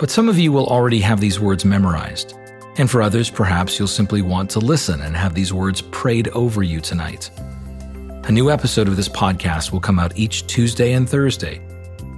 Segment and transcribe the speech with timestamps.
[0.00, 2.34] But some of you will already have these words memorized.
[2.78, 6.62] And for others, perhaps you'll simply want to listen and have these words prayed over
[6.62, 7.30] you tonight.
[8.24, 11.60] A new episode of this podcast will come out each Tuesday and Thursday,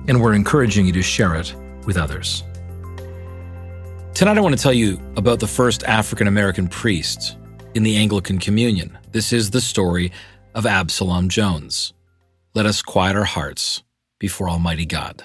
[0.06, 2.44] and we're encouraging you to share it with others.
[4.14, 7.36] Tonight, I want to tell you about the first African American priest
[7.74, 8.96] in the Anglican Communion.
[9.10, 10.12] This is the story
[10.54, 11.94] of Absalom Jones.
[12.54, 13.82] Let us quiet our hearts
[14.20, 15.24] before Almighty God.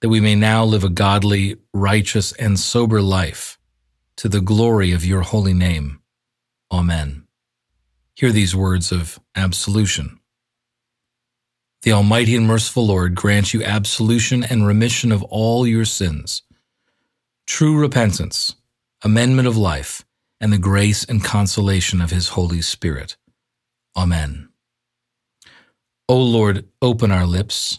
[0.00, 3.58] that we may now live a godly, righteous, and sober life
[4.16, 6.00] to the glory of your holy name.
[6.70, 7.26] Amen.
[8.14, 10.20] Hear these words of absolution.
[11.82, 16.42] The Almighty and merciful Lord grant you absolution and remission of all your sins,
[17.46, 18.56] true repentance,
[19.02, 20.04] amendment of life,
[20.40, 23.16] and the grace and consolation of his Holy Spirit.
[23.96, 24.48] Amen.
[26.08, 27.78] O Lord, open our lips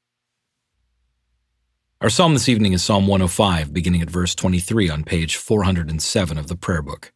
[2.01, 6.47] Our psalm this evening is Psalm 105, beginning at verse 23 on page 407 of
[6.47, 7.13] the prayer book.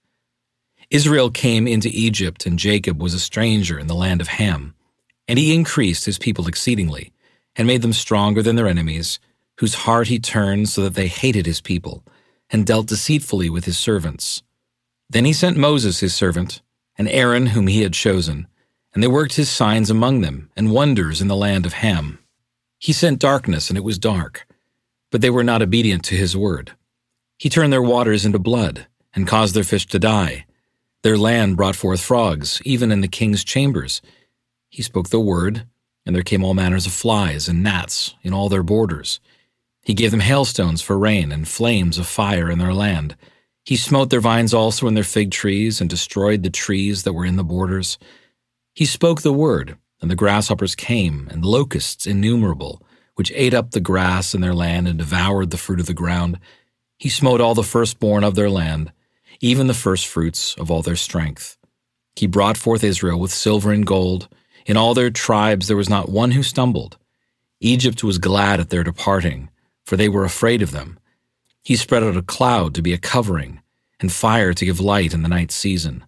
[0.91, 4.75] Israel came into Egypt, and Jacob was a stranger in the land of Ham.
[5.27, 7.11] And he increased his people exceedingly,
[7.55, 9.19] and made them stronger than their enemies,
[9.57, 12.05] whose heart he turned so that they hated his people,
[12.51, 14.43] and dealt deceitfully with his servants.
[15.09, 16.61] Then he sent Moses his servant,
[16.95, 18.45] and Aaron whom he had chosen,
[18.93, 22.19] and they worked his signs among them, and wonders in the land of Ham.
[22.77, 24.45] He sent darkness, and it was dark
[25.11, 26.73] but they were not obedient to his word.
[27.37, 30.45] He turned their waters into blood, and caused their fish to die.
[31.03, 34.01] Their land brought forth frogs, even in the king's chambers.
[34.69, 35.65] He spoke the word,
[36.05, 39.19] and there came all manners of flies and gnats in all their borders.
[39.81, 43.15] He gave them hailstones for rain, and flames of fire in their land.
[43.63, 47.25] He smote their vines also and their fig trees, and destroyed the trees that were
[47.25, 47.97] in the borders.
[48.73, 52.84] He spoke the word, and the grasshoppers came, and locusts innumerable
[53.15, 56.39] which ate up the grass in their land and devoured the fruit of the ground.
[56.97, 58.91] He smote all the firstborn of their land,
[59.41, 61.57] even the firstfruits of all their strength.
[62.15, 64.29] He brought forth Israel with silver and gold.
[64.65, 66.97] In all their tribes there was not one who stumbled.
[67.59, 69.49] Egypt was glad at their departing,
[69.85, 70.99] for they were afraid of them.
[71.63, 73.61] He spread out a cloud to be a covering,
[73.99, 76.05] and fire to give light in the night season.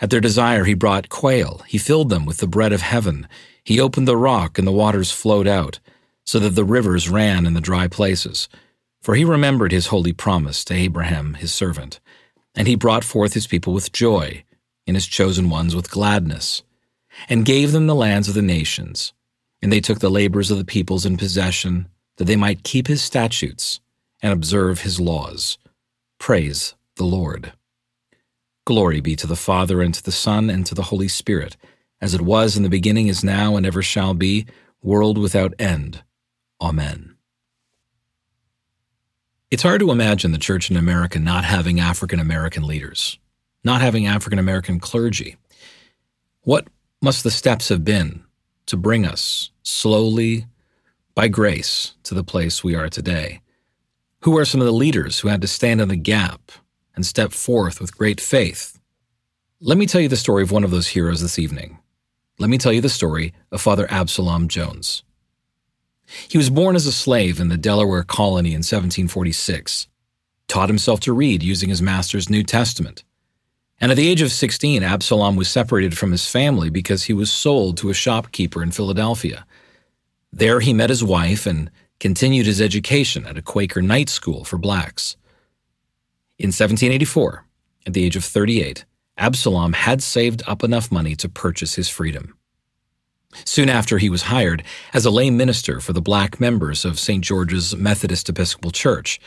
[0.00, 1.62] At their desire he brought quail.
[1.66, 3.28] He filled them with the bread of heaven.
[3.64, 5.80] He opened the rock, and the waters flowed out
[6.28, 8.50] so that the rivers ran in the dry places.
[9.00, 12.00] For he remembered his holy promise to Abraham his servant,
[12.54, 14.44] and he brought forth his people with joy,
[14.86, 16.62] and his chosen ones with gladness,
[17.30, 19.14] and gave them the lands of the nations.
[19.62, 21.88] And they took the labors of the peoples in possession,
[22.18, 23.80] that they might keep his statutes
[24.20, 25.56] and observe his laws.
[26.18, 27.54] Praise the Lord.
[28.66, 31.56] Glory be to the Father, and to the Son, and to the Holy Spirit,
[32.02, 34.44] as it was in the beginning, is now, and ever shall be,
[34.82, 36.02] world without end.
[36.60, 37.16] Amen.
[39.50, 43.18] It's hard to imagine the church in America not having African American leaders,
[43.64, 45.36] not having African American clergy.
[46.42, 46.68] What
[47.00, 48.24] must the steps have been
[48.66, 50.46] to bring us slowly,
[51.14, 53.40] by grace, to the place we are today?
[54.22, 56.52] Who are some of the leaders who had to stand in the gap
[56.94, 58.78] and step forth with great faith?
[59.60, 61.78] Let me tell you the story of one of those heroes this evening.
[62.38, 65.02] Let me tell you the story of Father Absalom Jones.
[66.28, 69.88] He was born as a slave in the Delaware colony in 1746,
[70.46, 73.04] taught himself to read using his master's New Testament.
[73.80, 77.30] And at the age of 16, Absalom was separated from his family because he was
[77.30, 79.46] sold to a shopkeeper in Philadelphia.
[80.32, 81.70] There he met his wife and
[82.00, 85.16] continued his education at a Quaker night school for blacks.
[86.38, 87.44] In 1784,
[87.86, 88.84] at the age of 38,
[89.16, 92.37] Absalom had saved up enough money to purchase his freedom.
[93.44, 94.62] Soon after, he was hired
[94.94, 97.22] as a lay minister for the black members of St.
[97.22, 99.20] George's Methodist Episcopal Church.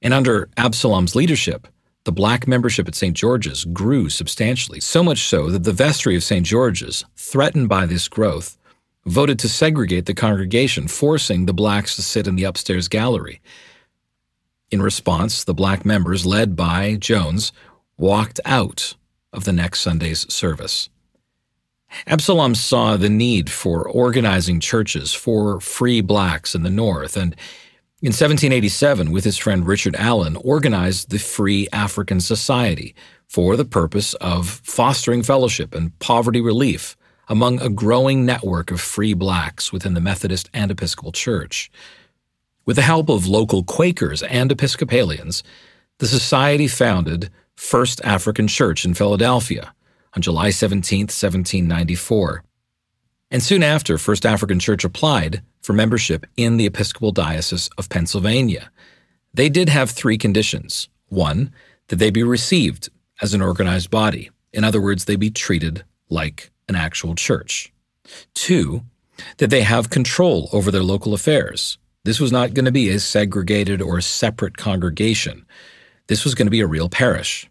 [0.00, 1.66] And under Absalom's leadership,
[2.04, 3.16] the black membership at St.
[3.16, 6.44] George's grew substantially, so much so that the vestry of St.
[6.44, 8.58] George's, threatened by this growth,
[9.06, 13.40] voted to segregate the congregation, forcing the blacks to sit in the upstairs gallery.
[14.70, 17.52] In response, the black members, led by Jones,
[17.96, 18.94] walked out
[19.32, 20.88] of the next Sunday's service.
[22.06, 27.34] Absalom saw the need for organizing churches for free blacks in the North, and
[28.00, 32.96] in 1787, with his friend Richard Allen, organized the Free African Society
[33.28, 36.96] for the purpose of fostering fellowship and poverty relief
[37.28, 41.70] among a growing network of free blacks within the Methodist and Episcopal Church.
[42.66, 45.42] With the help of local Quakers and Episcopalians,
[45.98, 49.72] the society founded First African Church in Philadelphia
[50.14, 52.44] on July 17, 1794.
[53.30, 58.70] And soon after, First African Church applied for membership in the Episcopal Diocese of Pennsylvania.
[59.32, 60.88] They did have three conditions.
[61.08, 61.52] One,
[61.88, 64.30] that they be received as an organized body.
[64.52, 67.72] In other words, they be treated like an actual church.
[68.34, 68.82] Two,
[69.38, 71.78] that they have control over their local affairs.
[72.04, 75.46] This was not going to be a segregated or separate congregation.
[76.08, 77.48] This was going to be a real parish.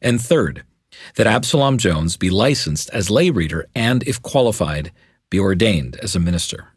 [0.00, 0.64] And third,
[1.16, 4.92] that Absalom Jones be licensed as lay reader and, if qualified,
[5.30, 6.68] be ordained as a minister.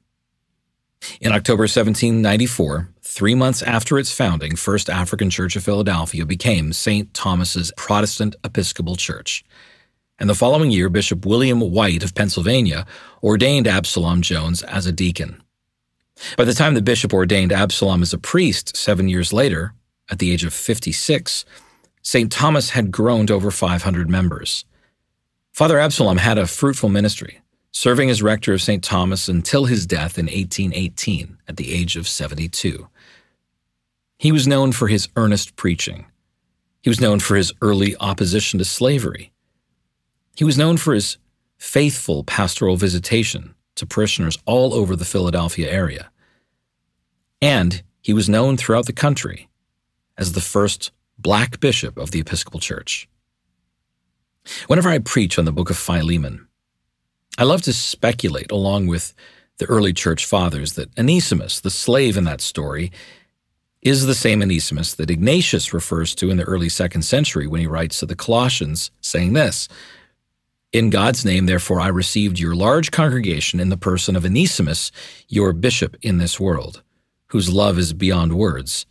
[1.22, 7.14] In October 1794, three months after its founding, First African Church of Philadelphia became St.
[7.14, 9.44] Thomas's Protestant Episcopal Church.
[10.18, 12.86] And the following year, Bishop William White of Pennsylvania
[13.22, 15.42] ordained Absalom Jones as a deacon.
[16.38, 19.74] By the time the bishop ordained Absalom as a priest seven years later,
[20.10, 21.46] at the age of 56,
[22.06, 22.32] St.
[22.32, 24.64] Thomas had grown to over 500 members.
[25.52, 27.42] Father Absalom had a fruitful ministry,
[27.72, 28.84] serving as rector of St.
[28.84, 32.88] Thomas until his death in 1818 at the age of 72.
[34.20, 36.06] He was known for his earnest preaching.
[36.84, 39.32] He was known for his early opposition to slavery.
[40.36, 41.18] He was known for his
[41.58, 46.12] faithful pastoral visitation to parishioners all over the Philadelphia area.
[47.42, 49.50] And he was known throughout the country
[50.20, 53.08] as the first black bishop of the Episcopal Church.
[54.68, 56.48] Whenever I preach on the book of Philemon,
[57.38, 59.14] I love to speculate, along with
[59.58, 62.92] the early church fathers, that Onesimus, the slave in that story,
[63.82, 67.68] is the same Onesimus that Ignatius refers to in the early second century when he
[67.68, 69.68] writes to the Colossians, saying this
[70.74, 74.92] In God's name, therefore, I received your large congregation in the person of Onesimus,
[75.28, 76.84] your bishop in this world,
[77.28, 78.86] whose love is beyond words.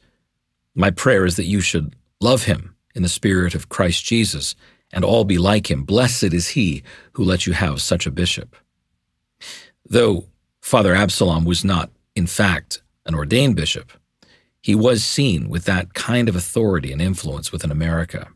[0.75, 4.55] My prayer is that you should Love him in the spirit of Christ Jesus,
[4.91, 5.85] and all be like him.
[5.85, 8.57] Blessed is he who lets you have such a bishop.
[9.85, 10.25] Though
[10.63, 13.93] Father Absalom was not, in fact, an ordained bishop,
[14.63, 18.29] he was seen with that kind of authority and influence within America.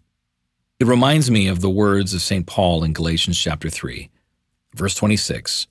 [0.78, 2.46] It reminds me of the words of St.
[2.46, 4.10] Paul in Galatians chapter 3,
[4.74, 5.66] verse 26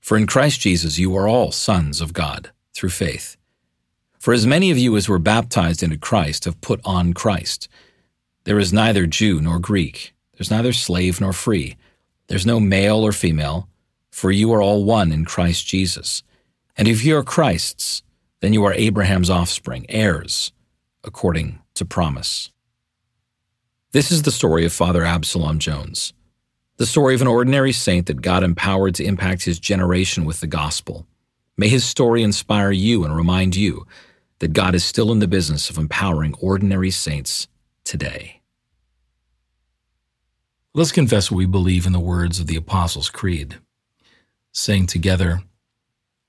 [0.00, 3.36] For in Christ Jesus you are all sons of God through faith.
[4.18, 7.68] For as many of you as were baptized into Christ have put on Christ.
[8.44, 11.76] There is neither Jew nor Greek, there's neither slave nor free,
[12.26, 13.68] there's no male or female,
[14.10, 16.22] for you are all one in Christ Jesus.
[16.76, 18.02] And if you are Christ's,
[18.40, 20.52] then you are Abraham's offspring, heirs,
[21.04, 22.50] according to promise.
[23.92, 26.12] This is the story of Father Absalom Jones,
[26.76, 30.46] the story of an ordinary saint that God empowered to impact his generation with the
[30.46, 31.06] gospel.
[31.56, 33.86] May his story inspire you and remind you
[34.38, 37.48] that God is still in the business of empowering ordinary saints
[37.84, 38.40] today.
[40.74, 43.58] Let's confess what we believe in the words of the Apostles' Creed,
[44.52, 45.42] saying together,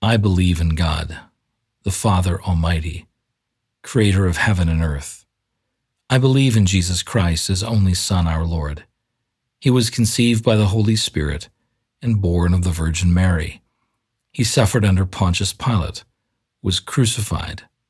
[0.01, 1.17] I believe in God,
[1.83, 3.05] the Father Almighty,
[3.83, 5.25] creator of heaven and earth.
[6.09, 8.85] I believe in Jesus Christ, his only Son, our Lord.
[9.59, 11.49] He was conceived by the Holy Spirit
[12.01, 13.61] and born of the Virgin Mary.
[14.31, 16.03] He suffered under Pontius Pilate,
[16.63, 17.63] was crucified,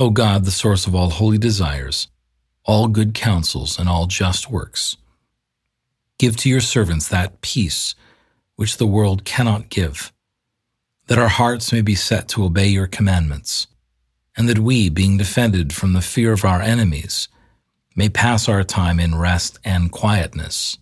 [0.00, 2.06] O God, the source of all holy desires,
[2.64, 4.96] all good counsels, and all just works,
[6.18, 7.96] give to your servants that peace
[8.54, 10.12] which the world cannot give,
[11.08, 13.66] that our hearts may be set to obey your commandments,
[14.36, 17.26] and that we, being defended from the fear of our enemies,
[17.96, 20.78] may pass our time in rest and quietness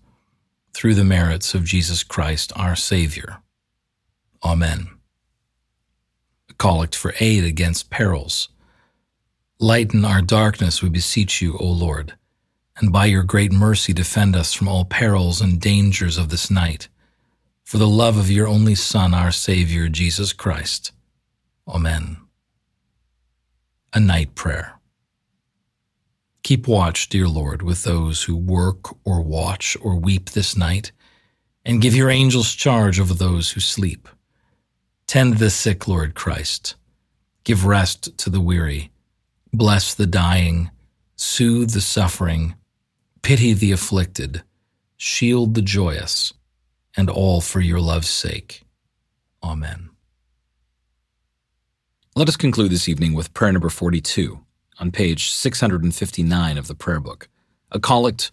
[0.74, 3.38] through the merits of Jesus Christ our Savior.
[4.44, 4.88] Amen.
[6.50, 8.50] A collect for aid against perils.
[9.58, 12.12] Lighten our darkness, we beseech you, O Lord,
[12.76, 16.88] and by your great mercy defend us from all perils and dangers of this night,
[17.64, 20.92] for the love of your only Son, our Savior, Jesus Christ.
[21.66, 22.18] Amen.
[23.94, 24.78] A Night Prayer.
[26.42, 30.92] Keep watch, dear Lord, with those who work or watch or weep this night,
[31.64, 34.06] and give your angels charge over those who sleep.
[35.06, 36.74] Tend the sick, Lord Christ.
[37.42, 38.90] Give rest to the weary.
[39.56, 40.70] Bless the dying.
[41.16, 42.56] Soothe the suffering.
[43.22, 44.42] Pity the afflicted.
[44.98, 46.34] Shield the joyous.
[46.94, 48.64] And all for your love's sake.
[49.42, 49.88] Amen.
[52.14, 54.38] Let us conclude this evening with prayer number 42
[54.78, 57.26] on page 659 of the prayer book,
[57.72, 58.30] a collect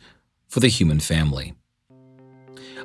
[0.50, 1.54] for the human family.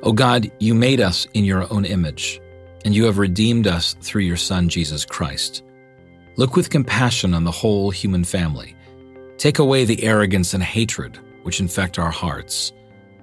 [0.01, 2.39] O God, you made us in your own image,
[2.85, 5.61] and you have redeemed us through your Son, Jesus Christ.
[6.39, 8.73] Look with compassion on the whole human family.
[9.35, 12.71] Take away the arrogance and hatred which infect our hearts.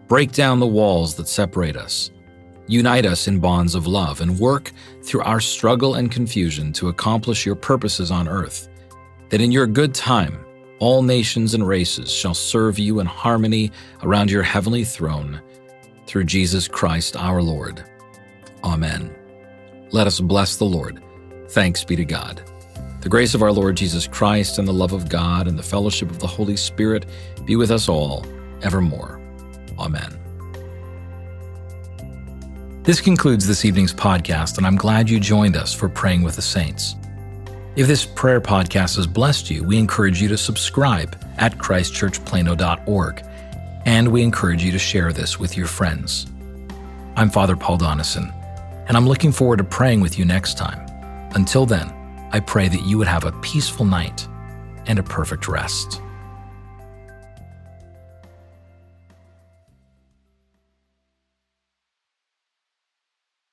[0.07, 2.11] Break down the walls that separate us.
[2.67, 4.71] Unite us in bonds of love and work
[5.03, 8.69] through our struggle and confusion to accomplish your purposes on earth
[9.31, 10.39] that in your good time
[10.79, 15.41] all nations and races shall serve you in harmony around your heavenly throne
[16.07, 17.83] through Jesus Christ our Lord.
[18.63, 19.11] Amen.
[19.91, 21.03] Let us bless the Lord.
[21.49, 22.43] Thanks be to God.
[23.07, 26.11] The grace of our Lord Jesus Christ and the love of God and the fellowship
[26.11, 27.07] of the Holy Spirit
[27.45, 28.27] be with us all
[28.63, 29.21] evermore.
[29.79, 30.19] Amen.
[32.83, 36.43] This concludes this evening's podcast, and I'm glad you joined us for Praying with the
[36.43, 36.97] Saints.
[37.77, 43.25] If this prayer podcast has blessed you, we encourage you to subscribe at christchurchplano.org,
[43.85, 46.27] and we encourage you to share this with your friends.
[47.15, 48.35] I'm Father Paul Donison,
[48.89, 50.85] and I'm looking forward to praying with you next time.
[51.37, 51.93] Until then,
[52.37, 54.29] I pray that you would have a peaceful night
[54.85, 56.03] and a perfect rest.